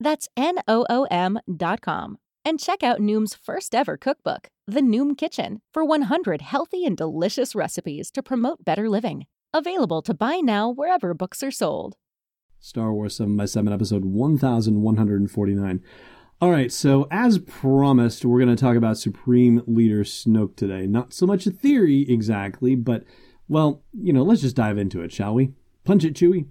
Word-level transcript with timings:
That's 0.00 0.28
N-O-O-M 0.36 1.38
dot 1.56 1.82
com. 1.82 2.18
And 2.44 2.58
check 2.58 2.82
out 2.82 3.00
Noom's 3.00 3.34
first 3.34 3.74
ever 3.74 3.98
cookbook, 3.98 4.48
The 4.66 4.80
Noom 4.80 5.16
Kitchen, 5.16 5.60
for 5.74 5.84
100 5.84 6.40
healthy 6.40 6.86
and 6.86 6.96
delicious 6.96 7.54
recipes 7.54 8.10
to 8.12 8.22
promote 8.22 8.64
better 8.64 8.88
living. 8.88 9.26
Available 9.52 10.00
to 10.02 10.14
buy 10.14 10.36
now 10.36 10.70
wherever 10.70 11.12
books 11.12 11.42
are 11.42 11.50
sold. 11.50 11.96
Star 12.58 12.94
Wars 12.94 13.16
7 13.16 13.36
by 13.36 13.44
7 13.44 13.72
episode 13.72 14.04
1149. 14.04 15.82
All 16.40 16.50
right, 16.50 16.72
so 16.72 17.06
as 17.10 17.38
promised, 17.38 18.24
we're 18.24 18.40
going 18.40 18.56
to 18.56 18.60
talk 18.60 18.76
about 18.76 18.96
Supreme 18.96 19.62
Leader 19.66 20.04
Snoke 20.04 20.56
today. 20.56 20.86
Not 20.86 21.12
so 21.12 21.26
much 21.26 21.46
a 21.46 21.50
theory 21.50 22.06
exactly, 22.08 22.74
but, 22.74 23.04
well, 23.48 23.82
you 23.92 24.14
know, 24.14 24.22
let's 24.22 24.40
just 24.40 24.56
dive 24.56 24.78
into 24.78 25.02
it, 25.02 25.12
shall 25.12 25.34
we? 25.34 25.52
Punch 25.84 26.04
it, 26.04 26.14
Chewie. 26.14 26.46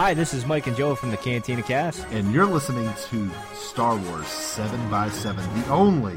Hi, 0.00 0.14
this 0.14 0.32
is 0.32 0.46
Mike 0.46 0.66
and 0.66 0.74
Joe 0.74 0.94
from 0.94 1.10
the 1.10 1.18
Cantina 1.18 1.62
Cast. 1.62 2.06
And 2.06 2.32
you're 2.32 2.46
listening 2.46 2.90
to 3.10 3.30
Star 3.52 3.96
Wars 3.96 4.26
7 4.26 4.90
by 4.90 5.10
7 5.10 5.44
the 5.60 5.68
only 5.68 6.16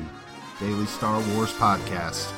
daily 0.58 0.86
Star 0.86 1.22
Wars 1.34 1.52
podcast. 1.56 2.32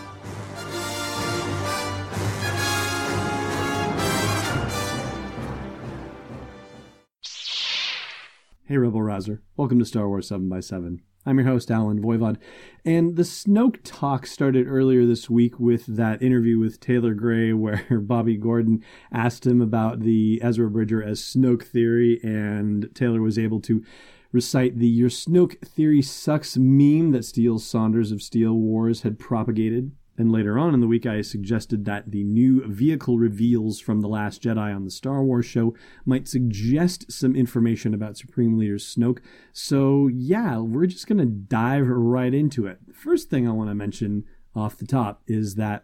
Hey, 8.65 8.77
Rebel 8.77 9.03
Rouser. 9.03 9.43
Welcome 9.55 9.77
to 9.77 9.85
Star 9.85 10.07
Wars 10.07 10.27
7 10.27 10.49
by 10.49 10.61
7 10.61 11.03
I'm 11.27 11.39
your 11.39 11.47
host, 11.47 11.71
Allen 11.71 12.03
Voivod. 12.03 12.37
And 12.85 13.15
the 13.15 13.23
Snoke 13.23 13.79
talk 13.83 14.27
started 14.27 14.67
earlier 14.67 15.07
this 15.07 15.27
week 15.27 15.59
with 15.59 15.87
that 15.87 16.21
interview 16.21 16.59
with 16.59 16.79
Taylor 16.79 17.15
Gray, 17.15 17.51
where 17.53 17.83
Bobby 17.89 18.37
Gordon 18.37 18.83
asked 19.11 19.47
him 19.47 19.59
about 19.59 20.01
the 20.01 20.39
Ezra 20.43 20.69
Bridger 20.69 21.01
as 21.01 21.19
Snoke 21.19 21.63
theory, 21.63 22.19
and 22.23 22.93
Taylor 22.93 23.21
was 23.21 23.39
able 23.39 23.59
to 23.61 23.83
recite 24.31 24.77
the 24.77 24.87
Your 24.87 25.09
Snoke 25.09 25.59
theory 25.67 26.03
sucks 26.03 26.57
meme 26.57 27.11
that 27.11 27.25
Steele 27.25 27.57
Saunders 27.57 28.11
of 28.11 28.21
Steele 28.21 28.53
Wars 28.53 29.01
had 29.01 29.17
propagated. 29.17 29.93
And 30.17 30.31
later 30.31 30.57
on 30.57 30.73
in 30.73 30.79
the 30.79 30.87
week, 30.87 31.05
I 31.05 31.21
suggested 31.21 31.83
that 31.85 32.11
the 32.11 32.23
new 32.23 32.65
vehicle 32.67 33.17
reveals 33.17 33.79
from 33.81 33.99
The 34.01 34.07
Last 34.07 34.41
Jedi 34.41 34.73
on 34.73 34.85
the 34.85 34.91
Star 34.91 35.23
Wars 35.23 35.45
show 35.45 35.75
might 36.05 36.27
suggest 36.27 37.11
some 37.11 37.35
information 37.35 37.93
about 37.93 38.17
Supreme 38.17 38.57
Leader 38.57 38.77
Snoke. 38.77 39.19
So, 39.51 40.07
yeah, 40.07 40.59
we're 40.59 40.85
just 40.85 41.07
going 41.07 41.17
to 41.17 41.25
dive 41.25 41.87
right 41.87 42.33
into 42.33 42.65
it. 42.65 42.79
The 42.87 42.93
first 42.93 43.29
thing 43.29 43.47
I 43.47 43.51
want 43.51 43.69
to 43.69 43.75
mention 43.75 44.23
off 44.55 44.77
the 44.77 44.87
top 44.87 45.21
is 45.27 45.55
that 45.55 45.83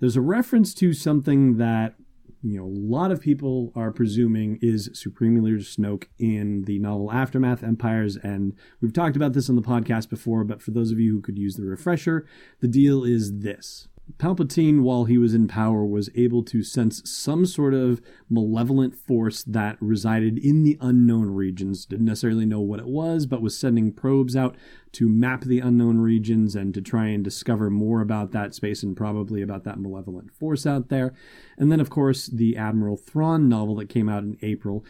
there's 0.00 0.16
a 0.16 0.22
reference 0.22 0.72
to 0.74 0.92
something 0.92 1.58
that 1.58 1.96
you 2.46 2.58
know, 2.58 2.64
a 2.64 2.78
lot 2.96 3.10
of 3.10 3.20
people 3.20 3.72
are 3.74 3.90
presuming 3.90 4.60
is 4.62 4.88
Supreme 4.94 5.42
Leader 5.42 5.58
Snoke 5.58 6.04
in 6.16 6.62
the 6.62 6.78
novel 6.78 7.10
Aftermath 7.10 7.64
Empires. 7.64 8.16
And 8.16 8.54
we've 8.80 8.92
talked 8.92 9.16
about 9.16 9.32
this 9.32 9.50
on 9.50 9.56
the 9.56 9.62
podcast 9.62 10.08
before, 10.08 10.44
but 10.44 10.62
for 10.62 10.70
those 10.70 10.92
of 10.92 11.00
you 11.00 11.10
who 11.12 11.20
could 11.20 11.38
use 11.38 11.56
the 11.56 11.64
refresher, 11.64 12.24
the 12.60 12.68
deal 12.68 13.02
is 13.02 13.40
this 13.40 13.88
Palpatine, 14.18 14.80
while 14.80 15.04
he 15.04 15.18
was 15.18 15.34
in 15.34 15.48
power, 15.48 15.84
was 15.84 16.08
able 16.14 16.42
to 16.44 16.62
sense 16.62 17.02
some 17.04 17.44
sort 17.44 17.74
of 17.74 18.00
malevolent 18.30 18.94
force 18.94 19.42
that 19.42 19.76
resided 19.80 20.38
in 20.38 20.62
the 20.62 20.78
unknown 20.80 21.30
regions. 21.30 21.84
Didn't 21.84 22.06
necessarily 22.06 22.46
know 22.46 22.60
what 22.60 22.78
it 22.78 22.86
was, 22.86 23.26
but 23.26 23.42
was 23.42 23.58
sending 23.58 23.92
probes 23.92 24.36
out 24.36 24.56
to 24.92 25.08
map 25.08 25.42
the 25.42 25.58
unknown 25.58 25.98
regions 25.98 26.54
and 26.54 26.72
to 26.72 26.80
try 26.80 27.08
and 27.08 27.22
discover 27.22 27.68
more 27.68 28.00
about 28.00 28.30
that 28.30 28.54
space 28.54 28.82
and 28.82 28.96
probably 28.96 29.42
about 29.42 29.64
that 29.64 29.80
malevolent 29.80 30.32
force 30.32 30.66
out 30.66 30.88
there. 30.88 31.12
And 31.58 31.70
then, 31.70 31.80
of 31.80 31.90
course, 31.90 32.26
the 32.26 32.56
Admiral 32.56 32.96
Thrawn 32.96 33.48
novel 33.48 33.74
that 33.76 33.88
came 33.88 34.08
out 34.08 34.22
in 34.22 34.38
April. 34.40 34.84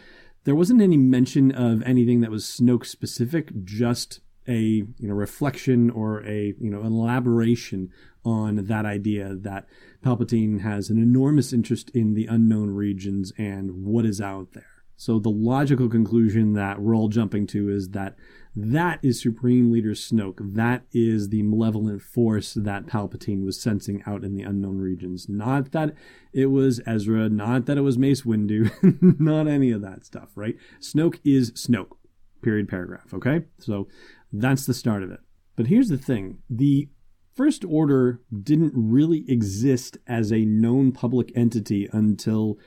There 0.44 0.54
wasn't 0.54 0.82
any 0.82 0.96
mention 0.96 1.50
of 1.50 1.82
anything 1.82 2.20
that 2.20 2.30
was 2.30 2.44
Snoke 2.44 2.86
specific, 2.86 3.64
just 3.64 4.20
a 4.48 4.58
you 4.58 5.08
know 5.08 5.14
reflection 5.14 5.90
or 5.90 6.24
a 6.24 6.54
you 6.60 6.70
know 6.70 6.82
elaboration 6.82 7.90
on 8.24 8.66
that 8.66 8.84
idea 8.84 9.34
that 9.34 9.66
Palpatine 10.04 10.60
has 10.60 10.90
an 10.90 10.98
enormous 10.98 11.52
interest 11.52 11.90
in 11.90 12.14
the 12.14 12.26
unknown 12.26 12.70
regions 12.70 13.32
and 13.38 13.84
what 13.84 14.04
is 14.04 14.20
out 14.20 14.52
there. 14.52 14.76
So 14.96 15.18
the 15.18 15.30
logical 15.30 15.88
conclusion 15.88 16.54
that 16.54 16.80
we're 16.80 16.96
all 16.96 17.08
jumping 17.08 17.46
to 17.48 17.68
is 17.68 17.90
that 17.90 18.16
that 18.58 18.98
is 19.02 19.20
Supreme 19.20 19.70
Leader 19.70 19.90
Snoke. 19.90 20.38
That 20.40 20.84
is 20.90 21.28
the 21.28 21.42
malevolent 21.42 22.00
force 22.00 22.54
that 22.54 22.86
Palpatine 22.86 23.44
was 23.44 23.60
sensing 23.60 24.02
out 24.06 24.24
in 24.24 24.34
the 24.34 24.42
unknown 24.42 24.78
regions. 24.78 25.28
Not 25.28 25.72
that 25.72 25.94
it 26.32 26.46
was 26.46 26.80
Ezra, 26.86 27.28
not 27.28 27.66
that 27.66 27.76
it 27.76 27.82
was 27.82 27.98
Mace 27.98 28.22
Windu, 28.22 28.72
not 29.20 29.46
any 29.46 29.70
of 29.70 29.82
that 29.82 30.06
stuff, 30.06 30.30
right? 30.34 30.56
Snoke 30.80 31.20
is 31.22 31.52
Snoke. 31.52 31.96
Period 32.42 32.68
paragraph, 32.68 33.12
okay? 33.12 33.44
So 33.58 33.88
that's 34.32 34.66
the 34.66 34.74
start 34.74 35.02
of 35.02 35.10
it. 35.10 35.20
But 35.56 35.68
here's 35.68 35.88
the 35.88 35.98
thing. 35.98 36.38
The 36.50 36.88
First 37.34 37.64
Order 37.64 38.20
didn't 38.42 38.72
really 38.74 39.24
exist 39.28 39.98
as 40.06 40.32
a 40.32 40.44
known 40.44 40.92
public 40.92 41.30
entity 41.36 41.88
until 41.92 42.58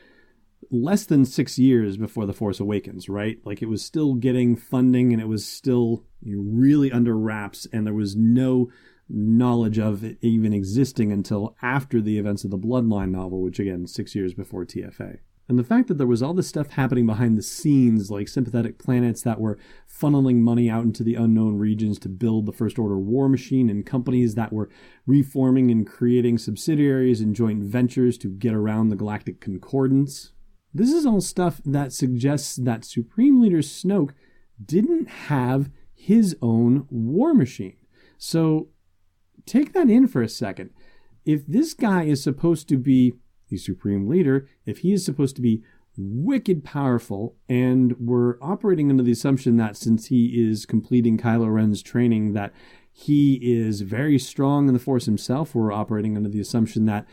less 0.71 1.05
than 1.05 1.25
six 1.25 1.57
years 1.57 1.97
before 1.97 2.25
The 2.25 2.33
Force 2.33 2.59
Awakens, 2.59 3.09
right? 3.09 3.39
Like 3.43 3.61
it 3.61 3.69
was 3.69 3.83
still 3.83 4.13
getting 4.13 4.55
funding 4.55 5.11
and 5.13 5.21
it 5.21 5.27
was 5.27 5.45
still 5.45 6.05
really 6.23 6.91
under 6.91 7.17
wraps, 7.17 7.67
and 7.71 7.85
there 7.85 7.93
was 7.93 8.15
no 8.15 8.69
knowledge 9.09 9.79
of 9.79 10.03
it 10.03 10.17
even 10.21 10.53
existing 10.53 11.11
until 11.11 11.55
after 11.61 11.99
the 12.01 12.19
events 12.19 12.43
of 12.43 12.51
the 12.51 12.57
Bloodline 12.57 13.09
novel, 13.09 13.41
which 13.41 13.59
again, 13.59 13.87
six 13.87 14.13
years 14.13 14.33
before 14.33 14.65
TFA. 14.65 15.19
And 15.49 15.57
the 15.57 15.63
fact 15.63 15.87
that 15.87 15.97
there 15.97 16.05
was 16.05 16.21
all 16.21 16.35
this 16.35 16.47
stuff 16.47 16.69
happening 16.69 17.07
behind 17.07 17.35
the 17.35 17.41
scenes, 17.41 18.11
like 18.11 18.27
sympathetic 18.27 18.77
planets 18.77 19.23
that 19.23 19.41
were 19.41 19.57
funneling 19.91 20.35
money 20.35 20.69
out 20.69 20.83
into 20.83 21.03
the 21.03 21.15
unknown 21.15 21.57
regions 21.57 21.97
to 21.99 22.07
build 22.07 22.45
the 22.45 22.53
First 22.53 22.77
Order 22.77 22.99
war 22.99 23.27
machine, 23.27 23.67
and 23.67 23.83
companies 23.83 24.35
that 24.35 24.53
were 24.53 24.69
reforming 25.07 25.71
and 25.71 25.87
creating 25.87 26.37
subsidiaries 26.37 27.19
and 27.19 27.35
joint 27.35 27.63
ventures 27.63 28.15
to 28.19 28.29
get 28.29 28.53
around 28.53 28.89
the 28.89 28.95
galactic 28.95 29.41
concordance. 29.41 30.33
This 30.71 30.93
is 30.93 31.03
all 31.03 31.19
stuff 31.19 31.61
that 31.65 31.93
suggests 31.93 32.55
that 32.57 32.85
Supreme 32.85 33.41
Leader 33.41 33.57
Snoke 33.57 34.11
didn't 34.63 35.09
have 35.09 35.71
his 35.95 36.37
own 36.43 36.85
war 36.91 37.33
machine. 37.33 37.77
So 38.19 38.69
take 39.47 39.73
that 39.73 39.89
in 39.89 40.07
for 40.07 40.21
a 40.21 40.29
second. 40.29 40.69
If 41.25 41.47
this 41.47 41.73
guy 41.73 42.03
is 42.03 42.21
supposed 42.21 42.69
to 42.69 42.77
be 42.77 43.15
the 43.49 43.57
supreme 43.57 44.07
leader, 44.07 44.47
if 44.65 44.79
he 44.79 44.93
is 44.93 45.05
supposed 45.05 45.35
to 45.35 45.41
be 45.41 45.63
wicked 45.97 46.63
powerful, 46.63 47.35
and 47.47 47.95
we're 47.99 48.41
operating 48.41 48.89
under 48.89 49.03
the 49.03 49.11
assumption 49.11 49.57
that 49.57 49.75
since 49.75 50.07
he 50.07 50.49
is 50.49 50.65
completing 50.65 51.17
Kylo 51.17 51.53
Ren's 51.53 51.81
training, 51.81 52.33
that 52.33 52.53
he 52.91 53.35
is 53.41 53.81
very 53.81 54.17
strong 54.17 54.67
in 54.67 54.73
the 54.73 54.79
Force 54.79 55.05
himself, 55.05 55.53
we're 55.53 55.71
operating 55.71 56.15
under 56.15 56.29
the 56.29 56.39
assumption 56.39 56.85
that 56.85 57.05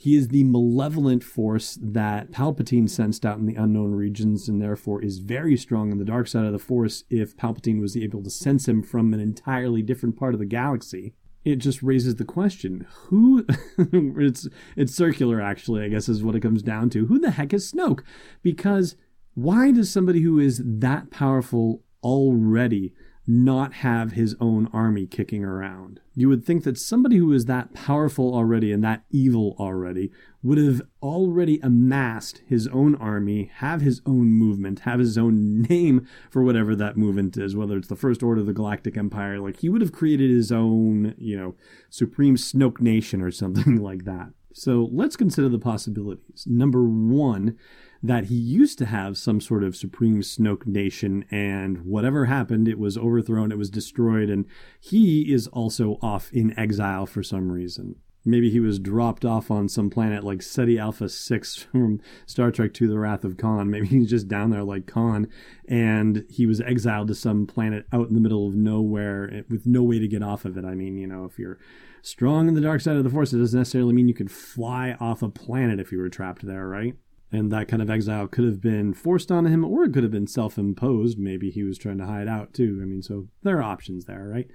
he 0.00 0.16
is 0.16 0.28
the 0.28 0.44
malevolent 0.44 1.22
force 1.22 1.78
that 1.78 2.30
Palpatine 2.30 2.88
sensed 2.88 3.26
out 3.26 3.38
in 3.38 3.44
the 3.44 3.54
unknown 3.54 3.92
regions 3.92 4.48
and 4.48 4.60
therefore 4.60 5.04
is 5.04 5.18
very 5.18 5.58
strong 5.58 5.92
in 5.92 5.98
the 5.98 6.06
dark 6.06 6.26
side 6.26 6.46
of 6.46 6.52
the 6.52 6.58
Force 6.58 7.04
if 7.10 7.36
Palpatine 7.36 7.82
was 7.82 7.98
able 7.98 8.22
to 8.22 8.30
sense 8.30 8.66
him 8.66 8.82
from 8.82 9.12
an 9.12 9.20
entirely 9.20 9.82
different 9.82 10.16
part 10.16 10.32
of 10.32 10.40
the 10.40 10.46
galaxy 10.46 11.12
it 11.44 11.56
just 11.56 11.82
raises 11.82 12.16
the 12.16 12.24
question 12.24 12.86
who 12.90 13.46
it's 13.78 14.48
it's 14.76 14.94
circular 14.94 15.40
actually 15.40 15.82
i 15.82 15.88
guess 15.88 16.08
is 16.08 16.22
what 16.22 16.34
it 16.34 16.40
comes 16.40 16.62
down 16.62 16.90
to. 16.90 17.06
Who 17.06 17.18
the 17.18 17.32
heck 17.32 17.52
is 17.54 17.70
snoke? 17.70 18.00
Because 18.42 18.96
why 19.34 19.70
does 19.70 19.90
somebody 19.90 20.22
who 20.22 20.38
is 20.38 20.60
that 20.64 21.10
powerful 21.10 21.82
already 22.02 22.92
not 23.26 23.74
have 23.74 24.12
his 24.12 24.34
own 24.40 24.68
army 24.72 25.06
kicking 25.06 25.44
around. 25.44 26.00
You 26.14 26.28
would 26.28 26.44
think 26.44 26.64
that 26.64 26.78
somebody 26.78 27.16
who 27.16 27.32
is 27.32 27.44
that 27.46 27.72
powerful 27.74 28.34
already 28.34 28.72
and 28.72 28.82
that 28.82 29.04
evil 29.10 29.54
already 29.58 30.10
would 30.42 30.58
have 30.58 30.82
already 31.02 31.60
amassed 31.62 32.42
his 32.46 32.66
own 32.68 32.94
army, 32.96 33.50
have 33.56 33.80
his 33.82 34.00
own 34.06 34.32
movement, 34.32 34.80
have 34.80 35.00
his 35.00 35.16
own 35.16 35.62
name 35.62 36.06
for 36.30 36.42
whatever 36.42 36.74
that 36.74 36.96
movement 36.96 37.36
is, 37.36 37.54
whether 37.54 37.76
it's 37.76 37.88
the 37.88 37.96
First 37.96 38.22
Order 38.22 38.40
of 38.40 38.46
the 38.46 38.52
Galactic 38.52 38.96
Empire. 38.96 39.38
Like 39.38 39.58
he 39.58 39.68
would 39.68 39.82
have 39.82 39.92
created 39.92 40.30
his 40.30 40.50
own, 40.50 41.14
you 41.18 41.36
know, 41.36 41.54
Supreme 41.88 42.36
Snoke 42.36 42.80
Nation 42.80 43.22
or 43.22 43.30
something 43.30 43.76
like 43.82 44.04
that. 44.04 44.30
So 44.52 44.88
let's 44.92 45.16
consider 45.16 45.48
the 45.48 45.58
possibilities. 45.58 46.44
Number 46.46 46.84
one, 46.84 47.56
that 48.02 48.26
he 48.26 48.34
used 48.34 48.78
to 48.78 48.86
have 48.86 49.18
some 49.18 49.40
sort 49.40 49.62
of 49.62 49.76
supreme 49.76 50.20
Snoke 50.20 50.66
nation, 50.66 51.24
and 51.30 51.84
whatever 51.84 52.26
happened, 52.26 52.66
it 52.66 52.78
was 52.78 52.96
overthrown, 52.96 53.52
it 53.52 53.58
was 53.58 53.70
destroyed, 53.70 54.30
and 54.30 54.46
he 54.80 55.32
is 55.32 55.46
also 55.48 55.98
off 56.00 56.32
in 56.32 56.58
exile 56.58 57.06
for 57.06 57.22
some 57.22 57.52
reason. 57.52 57.96
Maybe 58.24 58.50
he 58.50 58.60
was 58.60 58.78
dropped 58.78 59.24
off 59.24 59.50
on 59.50 59.68
some 59.68 59.88
planet 59.88 60.24
like 60.24 60.42
Ceti 60.42 60.78
Alpha 60.78 61.08
6 61.08 61.56
from 61.72 62.00
Star 62.26 62.50
Trek 62.50 62.74
to 62.74 62.88
the 62.88 62.98
Wrath 62.98 63.24
of 63.24 63.36
Khan. 63.36 63.70
Maybe 63.70 63.86
he's 63.86 64.10
just 64.10 64.28
down 64.28 64.50
there 64.50 64.62
like 64.62 64.86
Khan, 64.86 65.28
and 65.68 66.24
he 66.28 66.46
was 66.46 66.60
exiled 66.60 67.08
to 67.08 67.14
some 67.14 67.46
planet 67.46 67.86
out 67.92 68.08
in 68.08 68.14
the 68.14 68.20
middle 68.20 68.46
of 68.46 68.54
nowhere 68.54 69.30
eh, 69.32 69.42
with 69.48 69.66
no 69.66 69.82
way 69.82 69.98
to 69.98 70.08
get 70.08 70.22
off 70.22 70.44
of 70.44 70.58
it. 70.58 70.64
I 70.64 70.74
mean, 70.74 70.98
you 70.98 71.06
know, 71.06 71.24
if 71.24 71.38
you're 71.38 71.58
strong 72.02 72.48
in 72.48 72.54
the 72.54 72.60
dark 72.60 72.80
side 72.80 72.96
of 72.96 73.04
the 73.04 73.10
Force, 73.10 73.32
it 73.32 73.38
doesn't 73.38 73.58
necessarily 73.58 73.94
mean 73.94 74.08
you 74.08 74.14
could 74.14 74.30
fly 74.30 74.96
off 75.00 75.22
a 75.22 75.28
planet 75.28 75.80
if 75.80 75.92
you 75.92 75.98
were 75.98 76.08
trapped 76.08 76.46
there, 76.46 76.66
right? 76.68 76.94
And 77.32 77.52
that 77.52 77.68
kind 77.68 77.80
of 77.80 77.88
exile 77.88 78.26
could 78.26 78.44
have 78.44 78.60
been 78.60 78.92
forced 78.92 79.30
on 79.30 79.46
him 79.46 79.64
or 79.64 79.84
it 79.84 79.92
could 79.92 80.02
have 80.02 80.10
been 80.10 80.26
self 80.26 80.58
imposed. 80.58 81.16
Maybe 81.16 81.50
he 81.50 81.62
was 81.62 81.78
trying 81.78 81.98
to 81.98 82.06
hide 82.06 82.26
out 82.26 82.52
too. 82.52 82.80
I 82.82 82.86
mean, 82.86 83.02
so 83.02 83.28
there 83.44 83.58
are 83.58 83.62
options 83.62 84.06
there, 84.06 84.26
right? 84.26 84.50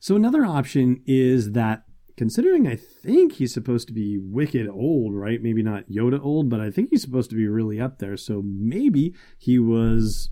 So 0.00 0.16
another 0.16 0.44
option 0.44 1.02
is 1.06 1.52
that 1.52 1.82
considering 2.18 2.66
I 2.66 2.76
think 2.76 3.34
he's 3.34 3.54
supposed 3.54 3.86
to 3.88 3.94
be 3.94 4.18
wicked 4.18 4.68
old, 4.68 5.14
right? 5.14 5.40
Maybe 5.40 5.62
not 5.62 5.88
Yoda 5.88 6.22
old, 6.22 6.50
but 6.50 6.60
I 6.60 6.70
think 6.70 6.90
he's 6.90 7.02
supposed 7.02 7.30
to 7.30 7.36
be 7.36 7.46
really 7.46 7.80
up 7.80 8.00
there. 8.00 8.16
So 8.16 8.42
maybe 8.44 9.14
he 9.38 9.58
was 9.58 10.30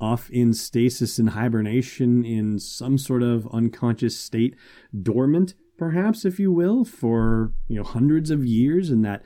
off 0.00 0.30
in 0.30 0.52
stasis 0.54 1.18
and 1.18 1.30
hibernation 1.30 2.24
in 2.24 2.58
some 2.58 2.98
sort 2.98 3.22
of 3.22 3.46
unconscious 3.52 4.18
state, 4.18 4.56
dormant, 5.02 5.54
perhaps, 5.78 6.24
if 6.24 6.40
you 6.40 6.50
will, 6.50 6.84
for 6.84 7.52
you 7.68 7.76
know 7.76 7.84
hundreds 7.84 8.30
of 8.30 8.44
years, 8.44 8.90
and 8.90 9.04
that 9.04 9.22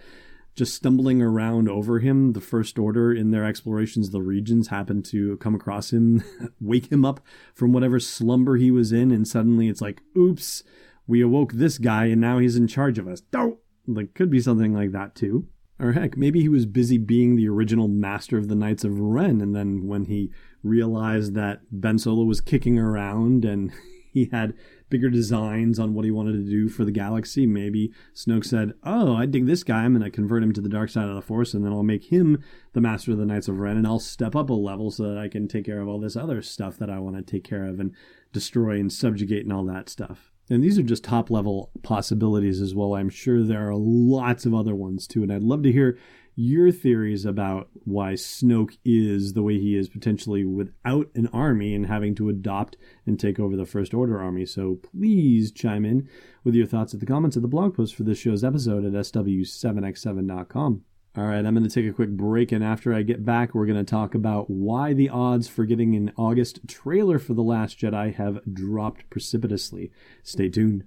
just 0.57 0.75
stumbling 0.75 1.23
around 1.23 1.69
over 1.69 2.01
him, 2.01 2.33
the 2.33 2.41
First 2.41 2.79
Order 2.79 3.13
in 3.13 3.31
their 3.31 3.45
explorations 3.45 4.09
of 4.09 4.13
the 4.13 4.21
regions 4.21 4.69
happened 4.69 5.05
to 5.07 5.37
come 5.37 5.55
across 5.55 5.93
him, 5.93 6.23
wake 6.61 6.91
him 6.91 7.05
up 7.05 7.21
from 7.55 7.73
whatever 7.73 8.01
slumber 8.01 8.57
he 8.57 8.71
was 8.71 8.91
in, 8.91 9.13
and 9.13 9.27
suddenly 9.27 9.69
it's 9.69 9.81
like, 9.81 10.03
oops, 10.17 10.65
we 11.11 11.21
awoke 11.21 11.53
this 11.53 11.77
guy 11.77 12.07
and 12.07 12.21
now 12.21 12.39
he's 12.39 12.57
in 12.57 12.69
charge 12.69 12.99
of 12.99 13.09
us. 13.09 13.21
Don't! 13.21 13.59
Like, 13.87 14.15
could 14.15 14.31
be 14.31 14.41
something 14.41 14.73
like 14.73 14.93
that 14.93 15.17
too. 15.17 15.49
Or 15.81 15.93
heck, 15.93 16.17
maybe 16.17 16.41
he 16.41 16.49
was 16.49 16.67
busy 16.67 16.99
being 16.99 17.35
the 17.35 17.49
original 17.49 17.89
master 17.89 18.39
of 18.39 18.49
the 18.49 18.55
Knights 18.55 18.85
of 18.85 19.01
Ren, 19.01 19.41
and 19.41 19.57
then 19.57 19.87
when 19.89 20.05
he 20.05 20.31
realized 20.63 21.35
that 21.35 21.63
Ben 21.73 21.99
Solo 21.99 22.25
was 22.25 22.41
kicking 22.41 22.79
around 22.79 23.45
and 23.45 23.73
he 24.13 24.29
had 24.31 24.55
bigger 24.91 25.09
designs 25.09 25.79
on 25.79 25.95
what 25.95 26.05
he 26.05 26.11
wanted 26.11 26.33
to 26.33 26.51
do 26.51 26.69
for 26.69 26.85
the 26.85 26.93
galaxy. 26.93 27.47
Maybe 27.47 27.93
Snoke 28.15 28.45
said, 28.45 28.75
Oh, 28.85 29.17
I 29.17 29.27
dig 29.27 29.47
this 29.47 29.63
guy. 29.63 29.85
I'm 29.85 29.95
going 29.95 30.05
to 30.05 30.11
convert 30.11 30.43
him 30.43 30.53
to 30.53 30.61
the 30.61 30.69
dark 30.69 30.91
side 30.91 31.09
of 31.09 31.15
the 31.15 31.23
Force, 31.23 31.55
and 31.55 31.65
then 31.65 31.73
I'll 31.73 31.83
make 31.83 32.13
him 32.13 32.43
the 32.73 32.81
master 32.81 33.13
of 33.13 33.19
the 33.19 33.27
Knights 33.27 33.49
of 33.49 33.59
Ren, 33.59 33.77
and 33.77 33.87
I'll 33.87 34.01
step 34.01 34.37
up 34.37 34.51
a 34.51 34.55
level 34.55 34.91
so 34.91 35.05
that 35.05 35.19
I 35.19 35.29
can 35.29 35.49
take 35.49 35.65
care 35.65 35.81
of 35.81 35.89
all 35.89 35.99
this 35.99 36.17
other 36.17 36.43
stuff 36.43 36.77
that 36.77 36.91
I 36.91 36.99
want 36.99 37.17
to 37.17 37.23
take 37.23 37.45
care 37.45 37.65
of 37.65 37.81
and 37.81 37.95
destroy 38.33 38.79
and 38.79 38.93
subjugate 38.93 39.45
and 39.45 39.53
all 39.53 39.65
that 39.65 39.89
stuff. 39.89 40.30
And 40.51 40.63
these 40.65 40.79
are 40.79 40.83
just 40.83 41.05
top 41.05 41.31
level 41.31 41.71
possibilities 41.83 42.61
as 42.61 42.75
well. 42.75 42.95
I'm 42.95 43.09
sure 43.09 43.43
there 43.43 43.69
are 43.69 43.77
lots 43.77 44.45
of 44.45 44.55
other 44.55 44.75
ones 44.75 45.07
too. 45.07 45.23
And 45.23 45.33
I'd 45.33 45.45
love 45.45 45.63
to 45.63 45.73
hear 45.73 45.97
your 46.35 46.73
theories 46.73 47.25
about 47.25 47.69
why 47.85 48.15
Snoke 48.15 48.77
is 48.85 49.35
the 49.35 49.43
way 49.43 49.59
he 49.59 49.77
is 49.77 49.89
potentially 49.89 50.45
without 50.45 51.09
an 51.15 51.29
army 51.29 51.75
and 51.75 51.87
having 51.87 52.15
to 52.17 52.29
adopt 52.29 52.77
and 53.07 53.19
take 53.19 53.39
over 53.39 53.57
the 53.57 53.67
First 53.67 53.95
Order 53.95 54.19
army. 54.19 54.45
So 54.47 54.81
please 54.91 55.53
chime 55.53 55.85
in 55.85 56.09
with 56.43 56.55
your 56.55 56.67
thoughts 56.67 56.95
at 56.95 57.01
the 57.01 57.07
comments 57.07 57.37
of 57.37 57.43
the 57.43 57.49
blog 57.49 57.77
post 57.77 57.95
for 57.95 58.03
this 58.03 58.19
show's 58.19 58.43
episode 58.43 58.85
at 58.85 58.93
sw7x7.com. 58.93 60.85
All 61.21 61.27
right, 61.27 61.45
I'm 61.45 61.55
going 61.55 61.69
to 61.69 61.75
take 61.75 61.85
a 61.85 61.93
quick 61.93 62.09
break, 62.09 62.51
and 62.51 62.65
after 62.65 62.95
I 62.95 63.03
get 63.03 63.27
back, 63.27 63.55
we're 63.55 63.67
going 63.67 63.77
to 63.77 63.85
talk 63.85 64.15
about 64.15 64.49
why 64.49 64.95
the 64.95 65.11
odds 65.11 65.49
for 65.49 65.67
getting 65.67 65.95
an 65.95 66.13
August 66.17 66.67
trailer 66.67 67.19
for 67.19 67.35
The 67.35 67.43
Last 67.43 67.79
Jedi 67.79 68.15
have 68.15 68.39
dropped 68.51 69.11
precipitously. 69.11 69.93
Stay 70.23 70.49
tuned. 70.49 70.85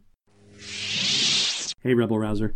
Hey, 1.83 1.94
Rebel 1.94 2.18
Rouser. 2.18 2.56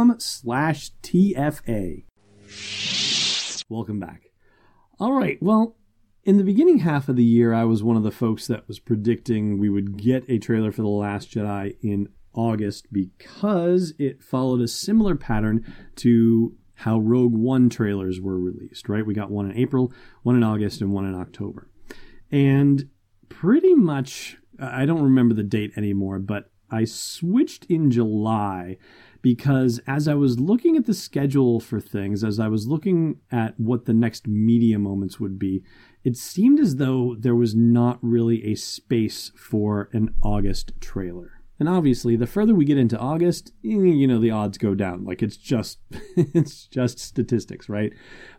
slash 0.19 0.91
TFA. 1.03 2.05
Welcome 3.69 3.99
back. 3.99 4.31
All 4.99 5.13
right, 5.13 5.37
well, 5.41 5.77
in 6.23 6.37
the 6.37 6.43
beginning 6.43 6.79
half 6.79 7.09
of 7.09 7.15
the 7.15 7.23
year, 7.23 7.53
I 7.53 7.63
was 7.63 7.83
one 7.83 7.97
of 7.97 8.03
the 8.03 8.11
folks 8.11 8.47
that 8.47 8.67
was 8.67 8.79
predicting 8.79 9.57
we 9.57 9.69
would 9.69 9.97
get 9.97 10.23
a 10.29 10.37
trailer 10.37 10.71
for 10.71 10.81
The 10.81 10.87
Last 10.87 11.31
Jedi 11.31 11.75
in 11.81 12.09
August 12.33 12.91
because 12.91 13.93
it 13.97 14.21
followed 14.21 14.61
a 14.61 14.67
similar 14.67 15.15
pattern 15.15 15.65
to 15.97 16.55
how 16.75 16.99
Rogue 16.99 17.35
One 17.35 17.69
trailers 17.69 18.19
were 18.19 18.39
released, 18.39 18.89
right? 18.89 19.05
We 19.05 19.13
got 19.13 19.31
one 19.31 19.49
in 19.49 19.57
April, 19.57 19.93
one 20.23 20.35
in 20.35 20.43
August, 20.43 20.81
and 20.81 20.91
one 20.91 21.05
in 21.05 21.15
October. 21.15 21.69
And 22.31 22.89
pretty 23.29 23.73
much, 23.73 24.37
I 24.59 24.85
don't 24.85 25.03
remember 25.03 25.33
the 25.33 25.43
date 25.43 25.71
anymore, 25.75 26.19
but 26.19 26.51
I 26.69 26.85
switched 26.85 27.65
in 27.65 27.91
July 27.91 28.77
because 29.21 29.79
as 29.87 30.07
I 30.07 30.15
was 30.15 30.39
looking 30.39 30.75
at 30.77 30.85
the 30.85 30.93
schedule 30.93 31.59
for 31.59 31.79
things, 31.79 32.23
as 32.23 32.39
I 32.39 32.47
was 32.47 32.67
looking 32.67 33.19
at 33.31 33.59
what 33.59 33.85
the 33.85 33.93
next 33.93 34.27
media 34.27 34.79
moments 34.79 35.19
would 35.19 35.37
be, 35.37 35.63
it 36.03 36.17
seemed 36.17 36.59
as 36.59 36.77
though 36.77 37.15
there 37.17 37.35
was 37.35 37.55
not 37.55 37.99
really 38.01 38.45
a 38.51 38.55
space 38.55 39.31
for 39.35 39.89
an 39.93 40.15
August 40.23 40.73
trailer. 40.81 41.41
And 41.59 41.69
obviously, 41.69 42.15
the 42.15 42.25
further 42.25 42.55
we 42.55 42.65
get 42.65 42.79
into 42.79 42.97
August, 42.97 43.51
eh, 43.63 43.69
you 43.69 44.07
know, 44.07 44.17
the 44.17 44.31
odds 44.31 44.57
go 44.57 44.73
down. 44.73 45.05
Like 45.05 45.21
it's 45.21 45.37
just 45.37 45.77
it's 46.17 46.65
just 46.65 46.97
statistics, 46.97 47.69
right? 47.69 47.93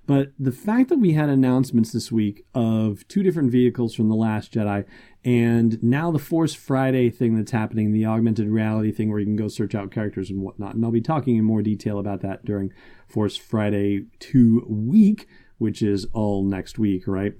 But 0.09 0.33
the 0.41 0.51
fact 0.51 0.89
that 0.89 0.99
we 0.99 1.13
had 1.13 1.29
announcements 1.29 1.93
this 1.93 2.11
week 2.11 2.45
of 2.53 3.07
two 3.07 3.23
different 3.23 3.53
vehicles 3.53 3.95
from 3.95 4.09
The 4.09 4.17
Last 4.17 4.53
Jedi 4.53 4.85
and 5.25 5.81
now 5.83 6.11
the 6.11 6.19
Force 6.19 6.55
Friday 6.55 7.09
thing 7.09 7.37
that's 7.37 7.53
happening, 7.53 7.93
the 7.93 8.07
augmented 8.07 8.49
reality 8.49 8.91
thing 8.91 9.09
where 9.09 9.21
you 9.21 9.27
can 9.27 9.37
go 9.37 9.49
search 9.49 9.75
out 9.75 9.93
characters 9.93 10.31
and 10.31 10.41
whatnot. 10.41 10.75
And 10.75 10.85
I'll 10.85 10.91
be 10.91 11.01
talking 11.01 11.37
in 11.37 11.45
more 11.45 11.63
detail 11.63 11.99
about 11.99 12.23
that 12.23 12.45
during 12.45 12.73
Force 13.07 13.37
Friday 13.37 14.07
2 14.19 14.67
week, 14.69 15.29
which 15.59 15.81
is 15.81 16.07
all 16.13 16.45
next 16.45 16.77
week, 16.79 17.07
right? 17.07 17.35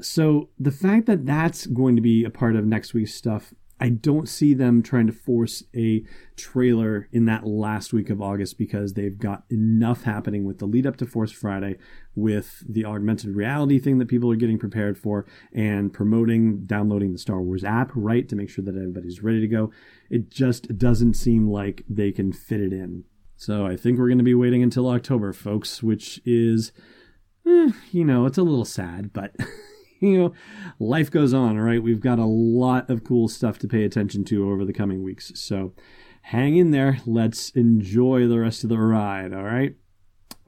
So 0.00 0.50
the 0.58 0.70
fact 0.70 1.06
that 1.06 1.24
that's 1.24 1.66
going 1.66 1.96
to 1.96 2.02
be 2.02 2.24
a 2.24 2.30
part 2.30 2.54
of 2.54 2.66
next 2.66 2.92
week's 2.92 3.14
stuff 3.14 3.54
I 3.82 3.88
don't 3.88 4.28
see 4.28 4.54
them 4.54 4.80
trying 4.80 5.08
to 5.08 5.12
force 5.12 5.64
a 5.74 6.04
trailer 6.36 7.08
in 7.10 7.24
that 7.24 7.44
last 7.44 7.92
week 7.92 8.10
of 8.10 8.22
August 8.22 8.56
because 8.56 8.92
they've 8.92 9.18
got 9.18 9.42
enough 9.50 10.04
happening 10.04 10.44
with 10.44 10.60
the 10.60 10.66
lead 10.66 10.86
up 10.86 10.96
to 10.98 11.06
Force 11.06 11.32
Friday, 11.32 11.78
with 12.14 12.62
the 12.68 12.84
augmented 12.84 13.34
reality 13.34 13.80
thing 13.80 13.98
that 13.98 14.06
people 14.06 14.30
are 14.30 14.36
getting 14.36 14.56
prepared 14.56 14.96
for, 14.96 15.26
and 15.52 15.92
promoting 15.92 16.64
downloading 16.64 17.10
the 17.10 17.18
Star 17.18 17.42
Wars 17.42 17.64
app, 17.64 17.90
right, 17.96 18.28
to 18.28 18.36
make 18.36 18.50
sure 18.50 18.64
that 18.64 18.76
everybody's 18.76 19.20
ready 19.20 19.40
to 19.40 19.48
go. 19.48 19.72
It 20.08 20.30
just 20.30 20.78
doesn't 20.78 21.14
seem 21.14 21.50
like 21.50 21.82
they 21.88 22.12
can 22.12 22.32
fit 22.32 22.60
it 22.60 22.72
in. 22.72 23.02
So 23.34 23.66
I 23.66 23.76
think 23.76 23.98
we're 23.98 24.06
going 24.06 24.18
to 24.18 24.22
be 24.22 24.32
waiting 24.32 24.62
until 24.62 24.88
October, 24.88 25.32
folks, 25.32 25.82
which 25.82 26.20
is, 26.24 26.70
eh, 27.44 27.72
you 27.90 28.04
know, 28.04 28.26
it's 28.26 28.38
a 28.38 28.44
little 28.44 28.64
sad, 28.64 29.12
but. 29.12 29.34
you 30.08 30.18
know, 30.18 30.32
life 30.80 31.10
goes 31.10 31.32
on, 31.32 31.56
all 31.56 31.64
right? 31.64 31.82
We've 31.82 32.00
got 32.00 32.18
a 32.18 32.24
lot 32.24 32.90
of 32.90 33.04
cool 33.04 33.28
stuff 33.28 33.58
to 33.60 33.68
pay 33.68 33.84
attention 33.84 34.24
to 34.24 34.50
over 34.50 34.64
the 34.64 34.72
coming 34.72 35.02
weeks. 35.02 35.30
So 35.36 35.74
hang 36.22 36.56
in 36.56 36.72
there. 36.72 36.98
Let's 37.06 37.50
enjoy 37.50 38.26
the 38.26 38.40
rest 38.40 38.64
of 38.64 38.70
the 38.70 38.78
ride, 38.78 39.32
all 39.32 39.44
right? 39.44 39.76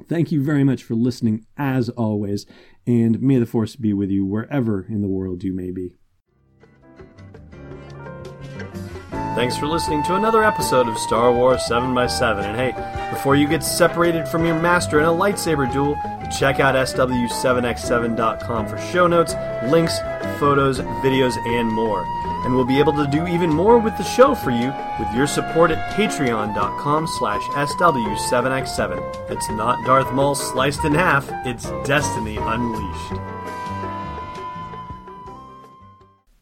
Thank 0.08 0.32
you 0.32 0.42
very 0.42 0.64
much 0.64 0.82
for 0.82 0.94
listening, 0.94 1.46
as 1.56 1.88
always, 1.90 2.46
and 2.84 3.23
may 3.23 3.38
the 3.38 3.46
force 3.46 3.76
be 3.76 3.92
with 3.92 4.11
you 4.11 4.26
wherever 4.26 4.84
in 4.88 5.02
the 5.02 5.08
world 5.08 5.44
you 5.44 5.54
may 5.54 5.70
be. 5.70 5.94
Thanks 9.37 9.56
for 9.56 9.66
listening 9.66 10.02
to 10.04 10.16
another 10.16 10.44
episode 10.44 10.88
of 10.88 10.99
Star 10.99 11.32
Wars 11.32 11.61
7x7. 11.62 12.44
And 12.44 12.56
hey, 12.56 13.11
before 13.11 13.37
you 13.37 13.49
get 13.49 13.62
separated 13.62 14.28
from 14.28 14.44
your 14.44 14.61
master 14.61 14.99
in 14.99 15.06
a 15.06 15.12
lightsaber 15.12 15.73
duel, 15.73 15.96
check 16.38 16.60
out 16.60 16.74
SW7x7.com 16.74 18.66
for 18.66 18.78
show 18.78 19.06
notes, 19.06 19.34
links, 19.64 19.98
photos, 20.38 20.78
videos, 20.78 21.36
and 21.46 21.68
more. 21.68 22.04
And 22.44 22.54
we'll 22.54 22.64
be 22.66 22.78
able 22.78 22.92
to 22.92 23.06
do 23.06 23.26
even 23.26 23.50
more 23.50 23.78
with 23.78 23.96
the 23.96 24.04
show 24.04 24.34
for 24.34 24.50
you 24.50 24.72
with 24.98 25.14
your 25.14 25.26
support 25.26 25.70
at 25.70 25.96
patreon.com 25.96 27.06
slash 27.06 27.42
SW7x7. 27.42 29.30
It's 29.30 29.48
not 29.50 29.84
Darth 29.86 30.12
Maul 30.12 30.34
sliced 30.34 30.84
in 30.84 30.94
half, 30.94 31.26
it's 31.46 31.70
Destiny 31.86 32.36
Unleashed. 32.36 33.43